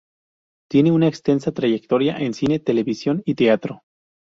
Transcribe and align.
Tiene 0.67 0.91
una 0.91 1.07
extensa 1.07 1.51
trayectoria 1.51 2.17
en 2.17 2.33
cine, 2.33 2.57
televisión 2.57 3.21
y 3.23 3.35
teatro. 3.35 3.83